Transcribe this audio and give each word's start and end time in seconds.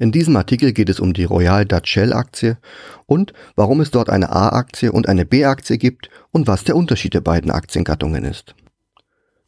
In 0.00 0.12
diesem 0.12 0.34
Artikel 0.34 0.72
geht 0.72 0.88
es 0.88 0.98
um 0.98 1.12
die 1.12 1.24
Royal 1.24 1.66
Dutch 1.66 1.90
Shell 1.90 2.14
Aktie 2.14 2.56
und 3.04 3.34
warum 3.54 3.82
es 3.82 3.90
dort 3.90 4.08
eine 4.08 4.30
A-Aktie 4.30 4.92
und 4.92 5.06
eine 5.10 5.26
B-Aktie 5.26 5.76
gibt 5.76 6.08
und 6.32 6.46
was 6.46 6.64
der 6.64 6.74
Unterschied 6.74 7.12
der 7.12 7.20
beiden 7.20 7.50
Aktiengattungen 7.50 8.24
ist. 8.24 8.54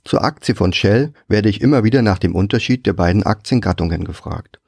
Zur 0.05 0.23
Aktie 0.23 0.55
von 0.55 0.75
Shell 0.75 1.15
werde 1.27 1.49
ich 1.49 1.63
immer 1.63 1.85
wieder 1.85 2.03
nach 2.03 2.19
dem 2.19 2.35
Unterschied 2.35 2.85
der 2.85 2.93
beiden 2.93 3.23
Aktiengattungen 3.23 4.05
gefragt. 4.05 4.61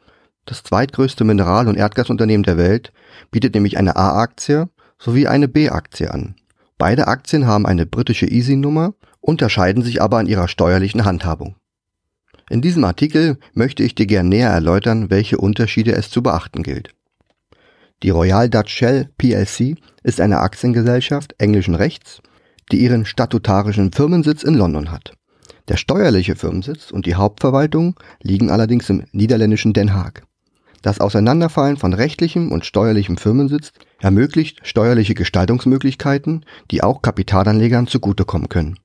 Das 0.47 0.63
zweitgrößte 0.63 1.23
Mineral- 1.25 1.69
und 1.69 1.77
Erdgasunternehmen 1.77 2.45
der 2.45 2.57
Welt 2.57 2.95
bietet 3.31 3.53
nämlich 3.53 3.77
eine 3.77 3.95
A-Aktie 3.95 4.71
sowie 4.99 5.27
eine 5.27 5.49
B-Aktie 5.49 6.11
an. 6.11 6.35
Beide 6.79 7.09
Aktien 7.09 7.47
haben 7.47 7.67
eine 7.67 7.85
britische 7.85 8.27
Easy-Nummer, 8.27 8.95
unterscheiden 9.21 9.83
sich 9.83 10.01
aber 10.01 10.17
an 10.17 10.27
ihrer 10.29 10.49
steuerlichen 10.49 11.05
Handhabung. 11.05 11.57
In 12.51 12.61
diesem 12.61 12.85
Artikel 12.85 13.39
möchte 13.55 13.83
ich 13.83 13.95
dir 13.95 14.07
gern 14.07 14.29
näher 14.29 14.51
erläutern, 14.51 15.11
welche 15.11 15.39
Unterschiede 15.39 15.93
es 15.93 16.11
zu 16.11 16.23
beachten 16.23 16.63
gilt. 16.63 16.91
Die 18.03 18.11
Royal 18.11 18.51
Dutch 18.51 18.73
Shell 18.73 19.09
plc 19.17 19.77
ist 20.03 20.21
eine 20.21 20.41
Aktiengesellschaft 20.41 21.35
englischen 21.39 21.75
Rechts, 21.75 22.21
die 22.71 22.79
ihren 22.79 23.07
statutarischen 23.07 23.93
Firmensitz 23.93 24.43
in 24.43 24.55
London 24.55 24.91
hat. 24.91 25.15
Der 25.69 25.79
steuerliche 25.79 26.37
Firmensitz 26.37 26.91
und 26.91 27.07
die 27.07 27.15
Hauptverwaltung 27.15 27.99
liegen 28.23 28.51
allerdings 28.51 28.91
im 28.91 29.05
niederländischen 29.13 29.73
Den 29.73 29.95
Haag. 29.95 30.25
Das 30.83 31.01
Auseinanderfallen 31.01 31.79
von 31.79 31.95
rechtlichem 31.95 32.53
und 32.53 32.67
steuerlichem 32.67 33.17
Firmensitz 33.17 33.73
ermöglicht 34.01 34.61
steuerliche 34.67 35.15
Gestaltungsmöglichkeiten, 35.15 36.45
die 36.71 36.83
auch 36.83 37.01
Kapitalanlegern 37.01 37.87
zugutekommen 37.87 38.51
können. 38.51 38.79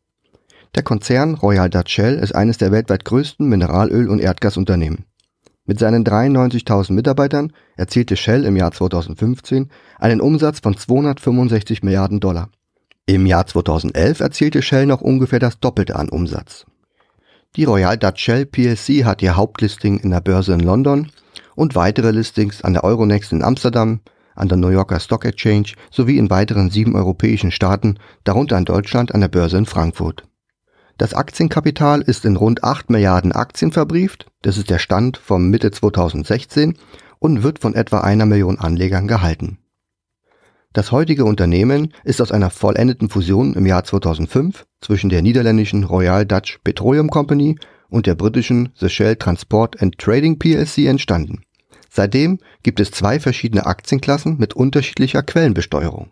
Der 0.76 0.84
Konzern 0.84 1.34
Royal 1.34 1.70
Dutch 1.70 1.91
Shell 1.91 2.20
ist 2.20 2.36
eines 2.36 2.58
der 2.58 2.72
weltweit 2.72 3.04
größten 3.04 3.48
Mineralöl- 3.48 4.08
und 4.08 4.20
Erdgasunternehmen. 4.20 5.05
Mit 5.66 5.80
seinen 5.80 6.04
93.000 6.04 6.94
Mitarbeitern 6.94 7.54
erzielte 7.76 8.16
Shell 8.16 8.45
im 8.45 8.55
Jahr 8.55 8.72
2015 8.72 9.70
einen 10.00 10.22
Umsatz 10.22 10.59
von 10.59 10.78
265 10.78 11.84
Milliarden 11.84 12.20
Dollar. 12.20 12.50
Im 13.06 13.26
Jahr 13.26 13.48
2011 13.48 14.20
erzielte 14.20 14.61
Shell 14.61 14.86
noch 14.86 15.02
ungefähr 15.02 15.39
das 15.39 15.59
Doppelte 15.59 15.95
an 15.95 16.09
Umsatz. 16.09 16.66
Die 17.56 17.64
Royal 17.64 17.98
Dutch 17.98 18.22
Shell 18.22 18.45
plc 18.45 19.06
hat 19.06 19.23
ihr 19.23 19.36
Hauptlisting 19.36 20.00
in 20.00 20.11
der 20.11 20.22
Börse 20.22 20.54
in 20.54 20.59
London 20.59 21.11
und 21.56 21.76
weitere 21.76 22.11
Listings 22.11 22.64
an 22.64 22.73
der 22.73 22.83
Euronext 22.83 23.31
in 23.31 23.44
Amsterdam, 23.44 24.02
an 24.36 24.48
der 24.48 24.58
New 24.58 24.70
Yorker 24.70 25.00
Stock 25.00 25.26
Exchange 25.26 25.73
sowie 25.92 26.20
in 26.20 26.30
weiteren 26.30 26.70
sieben 26.70 26.95
europäischen 26.95 27.52
Staaten, 27.52 27.98
darunter 28.23 28.58
in 28.58 28.66
Deutschland 28.66 29.14
an 29.14 29.22
der 29.22 29.28
Börse 29.28 29.58
in 29.58 29.66
Frankfurt. 29.66 30.28
Das 31.00 31.14
Aktienkapital 31.14 32.02
ist 32.02 32.25
in 32.25 32.36
rund 32.36 32.66
8 32.66 32.89
Milliarden 32.89 33.31
Aktien 33.31 33.72
verbrieft, 33.72 34.25
das 34.42 34.58
ist 34.58 34.69
der 34.69 34.80
Stand 34.80 35.16
vom 35.16 35.50
Mitte 35.50 35.72
2016 35.72 36.78
und 37.19 37.42
wird 37.42 37.59
von 37.59 37.73
etwa 37.73 38.02
einer 38.02 38.25
Million 38.25 38.59
Anlegern 38.59 39.08
gehalten. 39.08 39.59
Das 40.73 40.92
heutige 40.92 41.23
Unternehmen 41.23 41.94
ist 42.03 42.22
aus 42.22 42.33
einer 42.33 42.50
vollendeten 42.50 43.08
Fusion 43.08 43.53
im 43.53 43.66
Jahr 43.66 43.86
2005 43.86 44.66
zwischen 44.81 45.09
der 45.09 45.22
niederländischen 45.22 45.86
Royal 45.86 46.25
Dutch 46.25 46.59
Petroleum 46.66 47.09
Company 47.09 47.58
und 47.88 48.05
der 48.05 48.16
britischen 48.16 48.73
The 48.75 48.89
Shell 48.89 49.16
Transport 49.16 49.81
and 49.81 49.97
Trading 50.00 50.38
plc 50.38 50.77
entstanden. 50.80 51.44
Seitdem 51.89 52.39
gibt 52.61 52.81
es 52.81 52.92
zwei 52.92 53.22
verschiedene 53.22 53.66
Aktienklassen 53.66 54.38
mit 54.38 54.53
unterschiedlicher 54.53 55.23
Quellenbesteuerung. 55.23 56.11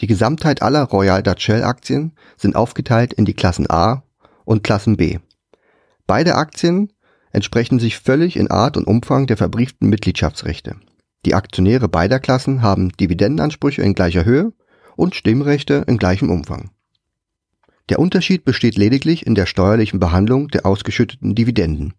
Die 0.00 0.06
Gesamtheit 0.06 0.62
aller 0.62 0.84
Royal 0.84 1.22
Dutch 1.22 1.44
Shell 1.44 1.62
Aktien 1.62 2.12
sind 2.36 2.56
aufgeteilt 2.56 3.12
in 3.12 3.24
die 3.24 3.34
Klassen 3.34 3.70
A 3.70 4.02
und 4.44 4.62
Klassen 4.62 4.96
B. 4.96 5.18
Beide 6.06 6.34
Aktien 6.34 6.92
entsprechen 7.30 7.78
sich 7.78 7.98
völlig 7.98 8.36
in 8.36 8.50
Art 8.50 8.76
und 8.76 8.86
Umfang 8.86 9.26
der 9.26 9.36
verbrieften 9.36 9.88
Mitgliedschaftsrechte. 9.88 10.76
Die 11.24 11.34
Aktionäre 11.34 11.88
beider 11.88 12.20
Klassen 12.20 12.62
haben 12.62 12.90
Dividendenansprüche 12.92 13.82
in 13.82 13.94
gleicher 13.94 14.24
Höhe 14.24 14.52
und 14.96 15.14
Stimmrechte 15.14 15.84
in 15.86 15.96
gleichem 15.96 16.30
Umfang. 16.30 16.70
Der 17.88 17.98
Unterschied 17.98 18.44
besteht 18.44 18.76
lediglich 18.76 19.26
in 19.26 19.34
der 19.34 19.46
steuerlichen 19.46 20.00
Behandlung 20.00 20.48
der 20.48 20.64
ausgeschütteten 20.64 21.34
Dividenden. 21.34 21.94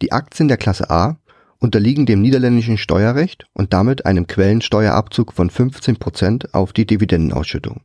Die 0.00 0.12
Aktien 0.12 0.48
der 0.48 0.56
Klasse 0.56 0.90
A 0.90 1.16
unterliegen 1.62 2.06
dem 2.06 2.20
niederländischen 2.20 2.76
Steuerrecht 2.76 3.46
und 3.52 3.72
damit 3.72 4.04
einem 4.04 4.26
Quellensteuerabzug 4.26 5.32
von 5.32 5.48
15 5.48 5.96
Prozent 5.96 6.52
auf 6.54 6.72
die 6.72 6.86
Dividendenausschüttung. 6.86 7.82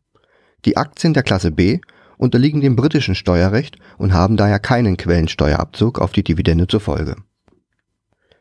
Die 0.65 0.77
Aktien 0.77 1.13
der 1.13 1.21
Klasse 1.21 1.51
B 1.51 1.79
unterliegen 2.17 2.61
dem 2.61 2.75
britischen 2.75 3.13
Steuerrecht 3.13 3.77
und 3.99 4.13
haben 4.13 4.35
daher 4.35 4.57
keinen 4.57 4.97
Quellensteuerabzug 4.97 5.99
auf 5.99 6.11
die 6.11 6.23
Dividende 6.23 6.65
zur 6.65 6.79
Folge. 6.79 7.17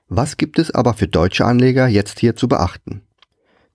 Was 0.08 0.38
gibt 0.38 0.58
es 0.58 0.70
aber 0.70 0.94
für 0.94 1.06
deutsche 1.06 1.44
Anleger 1.44 1.86
jetzt 1.86 2.18
hier 2.18 2.34
zu 2.34 2.48
beachten? 2.48 3.02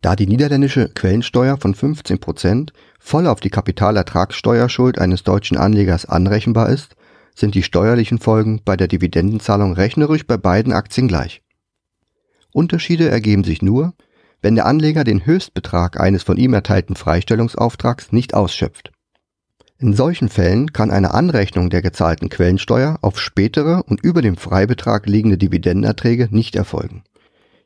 Da 0.01 0.15
die 0.15 0.25
niederländische 0.25 0.89
Quellensteuer 0.89 1.57
von 1.57 1.75
15 1.75 2.17
Prozent 2.19 2.73
voll 2.99 3.27
auf 3.27 3.39
die 3.39 3.51
Kapitalertragssteuerschuld 3.51 4.97
eines 4.97 5.21
deutschen 5.21 5.57
Anlegers 5.57 6.07
anrechenbar 6.07 6.69
ist, 6.69 6.95
sind 7.35 7.53
die 7.53 7.61
steuerlichen 7.61 8.17
Folgen 8.17 8.61
bei 8.65 8.75
der 8.75 8.87
Dividendenzahlung 8.87 9.73
rechnerisch 9.73 10.25
bei 10.25 10.37
beiden 10.37 10.73
Aktien 10.73 11.07
gleich. 11.07 11.40
Unterschiede 12.53 13.09
ergeben 13.09 13.43
sich 13.43 13.61
nur, 13.61 13.93
wenn 14.41 14.55
der 14.55 14.65
Anleger 14.65 15.03
den 15.03 15.25
Höchstbetrag 15.25 15.99
eines 15.99 16.23
von 16.23 16.37
ihm 16.37 16.53
erteilten 16.53 16.95
Freistellungsauftrags 16.95 18.11
nicht 18.11 18.33
ausschöpft. 18.33 18.91
In 19.77 19.93
solchen 19.93 20.29
Fällen 20.29 20.73
kann 20.73 20.91
eine 20.91 21.13
Anrechnung 21.13 21.69
der 21.69 21.81
gezahlten 21.81 22.29
Quellensteuer 22.29 22.99
auf 23.01 23.19
spätere 23.19 23.83
und 23.87 24.03
über 24.03 24.21
dem 24.21 24.37
Freibetrag 24.37 25.07
liegende 25.07 25.37
Dividendenerträge 25.37 26.27
nicht 26.29 26.55
erfolgen. 26.55 27.03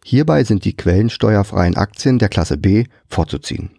Hierbei 0.03 0.43
sind 0.43 0.65
die 0.65 0.77
quellensteuerfreien 0.77 1.75
Aktien 1.75 2.19
der 2.19 2.29
Klasse 2.29 2.57
B 2.57 2.85
vorzuziehen. 3.07 3.71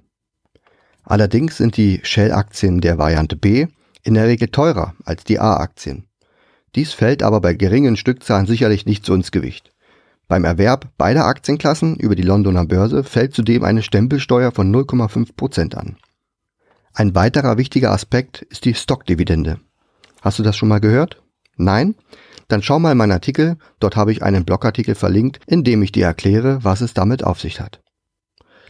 Allerdings 1.02 1.56
sind 1.56 1.76
die 1.76 2.00
Shell-Aktien 2.02 2.80
der 2.80 2.98
Variante 2.98 3.36
B 3.36 3.68
in 4.02 4.14
der 4.14 4.26
Regel 4.26 4.48
teurer 4.48 4.94
als 5.04 5.24
die 5.24 5.38
A-Aktien. 5.38 6.04
Dies 6.74 6.92
fällt 6.92 7.22
aber 7.22 7.40
bei 7.40 7.54
geringen 7.54 7.96
Stückzahlen 7.96 8.46
sicherlich 8.46 8.84
nicht 8.86 9.06
so 9.06 9.14
ins 9.14 9.30
Gewicht. 9.30 9.70
Beim 10.28 10.44
Erwerb 10.44 10.88
beider 10.98 11.26
Aktienklassen 11.26 11.96
über 11.96 12.16
die 12.16 12.22
Londoner 12.22 12.64
Börse 12.64 13.04
fällt 13.04 13.34
zudem 13.34 13.62
eine 13.62 13.82
Stempelsteuer 13.82 14.50
von 14.50 14.74
0,5 14.74 15.36
Prozent 15.36 15.76
an. 15.76 15.96
Ein 16.92 17.14
weiterer 17.14 17.58
wichtiger 17.58 17.92
Aspekt 17.92 18.42
ist 18.42 18.64
die 18.64 18.74
Stockdividende. 18.74 19.60
Hast 20.22 20.38
du 20.38 20.42
das 20.42 20.56
schon 20.56 20.68
mal 20.68 20.80
gehört? 20.80 21.22
Nein? 21.56 21.94
Dann 22.48 22.62
schau 22.62 22.78
mal 22.78 22.92
in 22.92 22.98
meinen 22.98 23.12
Artikel, 23.12 23.56
dort 23.80 23.96
habe 23.96 24.12
ich 24.12 24.22
einen 24.22 24.44
Blogartikel 24.44 24.94
verlinkt, 24.94 25.40
in 25.46 25.62
dem 25.62 25.82
ich 25.82 25.92
dir 25.92 26.06
erkläre, 26.06 26.64
was 26.64 26.80
es 26.80 26.94
damit 26.94 27.22
auf 27.22 27.40
sich 27.40 27.60
hat. 27.60 27.80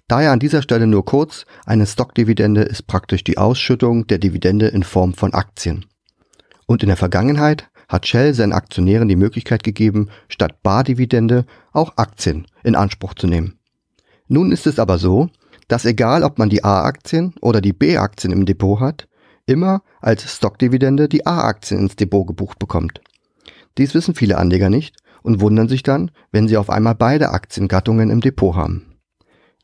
Daher 0.09 0.33
an 0.33 0.39
dieser 0.39 0.63
Stelle 0.63 0.87
nur 0.87 1.05
kurz, 1.05 1.47
eine 1.65 1.87
Stockdividende 1.87 2.63
ist 2.63 2.87
praktisch 2.87 3.25
die 3.25 3.39
Ausschüttung 3.39 4.07
der 4.07 4.19
Dividende 4.19 4.69
in 4.69 4.83
Form 4.83 5.15
von 5.15 5.35
Aktien. 5.35 5.87
Und 6.67 6.83
in 6.83 6.89
der 6.89 6.97
Vergangenheit 6.97 7.69
hat 7.89 8.07
Shell 8.07 8.35
seinen 8.35 8.53
Aktionären 8.53 9.09
die 9.09 9.17
Möglichkeit 9.17 9.63
gegeben, 9.63 10.09
statt 10.29 10.63
Bardividende 10.63 11.47
auch 11.73 11.97
Aktien 11.97 12.47
in 12.65 12.75
Anspruch 12.75 13.15
zu 13.15 13.27
nehmen. 13.27 13.59
Nun 14.29 14.53
ist 14.53 14.67
es 14.67 14.79
aber 14.79 14.99
so, 14.99 15.29
dass 15.69 15.85
egal 15.85 16.23
ob 16.23 16.39
man 16.39 16.49
die 16.49 16.65
A-Aktien 16.65 17.35
oder 17.41 17.61
die 17.61 17.73
B-Aktien 17.73 18.33
im 18.33 18.47
Depot 18.47 18.81
hat, 18.81 19.09
immer 19.47 19.83
als 20.01 20.23
Stockdividende 20.37 21.09
die 21.09 21.27
A-Aktien 21.27 21.81
ins 21.81 21.97
Depot 21.97 22.27
gebucht 22.27 22.59
bekommt. 22.59 23.01
Dies 23.79 23.95
wissen 23.95 24.15
viele 24.15 24.39
Anleger 24.39 24.71
nicht 24.71 24.97
und 25.23 25.41
wundern 25.41 25.69
sich 25.69 25.83
dann, 25.83 26.11
wenn 26.33 26.49
sie 26.49 26.57
auf 26.57 26.71
einmal 26.71 26.95
beide 26.95 27.31
Aktiengattungen 27.31 28.11
im 28.11 28.21
Depot 28.21 28.55
haben. 28.55 28.97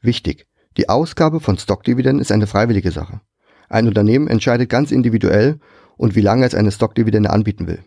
Wichtig, 0.00 0.46
die 0.76 0.88
Ausgabe 0.88 1.40
von 1.40 1.58
Stockdividenden 1.58 2.20
ist 2.20 2.32
eine 2.32 2.46
freiwillige 2.46 2.90
Sache. 2.90 3.20
Ein 3.68 3.88
Unternehmen 3.88 4.28
entscheidet 4.28 4.68
ganz 4.68 4.90
individuell 4.90 5.58
und 5.96 6.14
wie 6.14 6.20
lange 6.20 6.46
es 6.46 6.54
eine 6.54 6.72
Stockdividende 6.72 7.30
anbieten 7.30 7.66
will. 7.66 7.84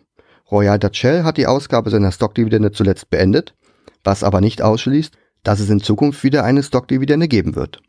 Royal 0.50 0.78
Dutch 0.78 1.00
Shell 1.00 1.24
hat 1.24 1.36
die 1.36 1.46
Ausgabe 1.46 1.90
seiner 1.90 2.12
Stockdividende 2.12 2.70
zuletzt 2.72 3.10
beendet, 3.10 3.54
was 4.04 4.22
aber 4.22 4.40
nicht 4.40 4.62
ausschließt, 4.62 5.16
dass 5.42 5.60
es 5.60 5.70
in 5.70 5.80
Zukunft 5.80 6.22
wieder 6.24 6.44
eine 6.44 6.62
Stockdividende 6.62 7.28
geben 7.28 7.56
wird. 7.56 7.80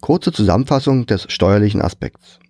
Kurze 0.00 0.32
Zusammenfassung 0.32 1.06
des 1.06 1.30
steuerlichen 1.32 1.80
Aspekts. 1.80 2.40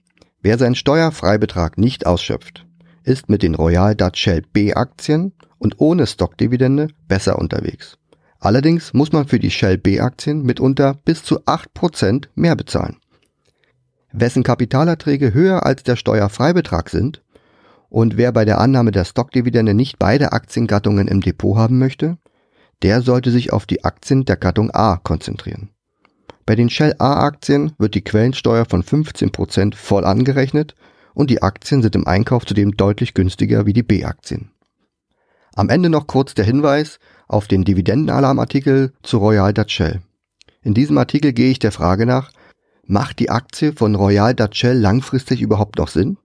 Wer 0.41 0.59
seinen 0.59 0.75
Steuerfreibetrag 0.75 1.77
nicht 1.79 2.07
ausschöpft, 2.07 2.67
ist 3.05 3.29
mit 3.29 3.43
den 3.43 3.55
Royal 3.55 3.95
Dutch 3.95 4.21
Shell 4.21 4.43
B 4.53 4.75
Aktien 4.75 5.33
und 5.59 5.79
ohne 5.79 6.07
Stockdividende 6.07 6.89
besser 7.07 7.39
unterwegs. 7.39 7.99
Allerdings 8.39 8.93
muss 8.93 9.13
man 9.13 9.29
für 9.29 9.39
die 9.39 9.51
Shell 9.51 9.79
B 9.79 10.01
Aktien 10.01 10.43
mitunter 10.43 10.95
bis 11.05 11.23
zu 11.23 11.41
8% 11.45 12.29
mehr 12.35 12.57
bezahlen. 12.57 12.97
Wessen 14.13 14.43
Kapitalerträge 14.43 15.33
höher 15.33 15.65
als 15.65 15.85
der 15.85 15.97
Steuerfreibetrag 15.97 16.91
sind, 16.91 17.23
und 17.93 18.17
wer 18.17 18.33
bei 18.33 18.47
der 18.47 18.59
Annahme 18.59 18.91
der 18.91 19.05
Stockdividende 19.05 19.75
nicht 19.75 19.99
beide 19.99 20.33
Aktiengattungen 20.33 21.09
im 21.09 21.21
Depot 21.21 21.59
haben 21.59 21.79
möchte, 21.79 22.17
der 22.81 23.03
sollte 23.03 23.31
sich 23.31 23.53
auf 23.53 23.67
die 23.67 23.85
Aktien 23.85 24.25
der 24.25 24.39
Gattung 24.39 24.71
A 24.71 24.97
konzentrieren. 24.97 25.69
Bei 26.47 26.55
den 26.55 26.71
Shell 26.71 26.95
A-Aktien 26.99 27.73
wird 27.77 27.95
die 27.95 28.01
Quellensteuer 28.01 28.65
von 28.65 28.83
15% 28.83 29.75
voll 29.75 30.07
angerechnet 30.07 30.75
und 31.13 31.29
die 31.29 31.43
Aktien 31.43 31.83
sind 31.83 31.95
im 31.95 32.07
Einkauf 32.07 32.47
zudem 32.47 32.79
deutlich 32.79 33.13
günstiger 33.13 33.67
wie 33.67 33.75
die 33.75 33.83
B-Aktien. 33.83 34.51
Am 35.55 35.69
Ende 35.69 35.91
noch 35.91 36.07
kurz 36.07 36.33
der 36.33 36.47
Hinweis 36.47 36.99
auf 37.29 37.47
den 37.47 37.63
Dividendenalarmartikel 37.63 38.95
zu 39.03 39.19
Royal 39.19 39.53
Dutch 39.53 39.75
Shell. 39.75 40.01
In 40.63 40.73
diesem 40.73 40.97
Artikel 40.97 41.35
gehe 41.35 41.51
ich 41.51 41.59
der 41.59 41.73
Frage 41.73 42.07
nach, 42.07 42.33
macht 42.87 43.19
die 43.19 43.29
Aktie 43.29 43.75
von 43.75 43.95
Royal 43.95 44.35
Dutch 44.35 44.59
Shell 44.59 44.79
langfristig 44.79 45.43
überhaupt 45.43 45.77
noch 45.77 45.89
Sinn? 45.89 46.17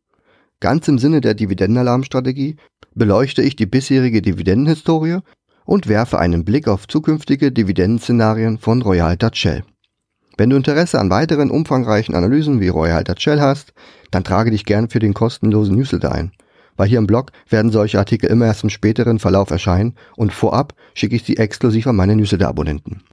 Ganz 0.59 0.87
im 0.87 0.97
Sinne 0.97 1.21
der 1.21 1.35
Dividendenalarmstrategie 1.35 2.55
beleuchte 2.95 3.43
ich 3.43 3.55
die 3.55 3.67
bisherige 3.67 4.23
Dividendenhistorie 4.23 5.19
und 5.65 5.87
werfe 5.87 6.17
einen 6.17 6.45
Blick 6.45 6.67
auf 6.67 6.87
zukünftige 6.87 7.51
Dividendenszenarien 7.51 8.57
von 8.57 8.81
Royal 8.81 9.17
Dutch 9.17 9.39
Shell. 9.39 9.63
Wenn 10.35 10.49
du 10.49 10.55
Interesse 10.55 10.99
an 10.99 11.11
weiteren 11.11 11.51
umfangreichen 11.51 12.15
Analysen 12.15 12.59
wie 12.59 12.69
Royal 12.69 13.03
Dutch 13.03 13.21
Shell 13.21 13.39
hast, 13.39 13.73
dann 14.09 14.23
trage 14.23 14.49
dich 14.49 14.65
gern 14.65 14.89
für 14.89 14.99
den 14.99 15.13
kostenlosen 15.13 15.75
Newsletter 15.75 16.11
ein. 16.11 16.31
Weil 16.75 16.87
hier 16.89 16.99
im 16.99 17.07
Blog 17.07 17.31
werden 17.49 17.71
solche 17.71 17.99
Artikel 17.99 18.29
immer 18.29 18.45
erst 18.45 18.63
im 18.63 18.69
späteren 18.69 19.19
Verlauf 19.19 19.51
erscheinen 19.51 19.95
und 20.15 20.33
vorab 20.33 20.73
schicke 20.95 21.15
ich 21.15 21.23
sie 21.23 21.37
exklusiv 21.37 21.85
an 21.85 21.95
meine 21.95 22.15
Newsletter-Abonnenten. 22.15 23.03